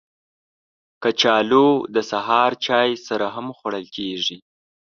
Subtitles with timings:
[1.03, 4.37] کچالو د سهار چای سره هم خوړل کېږي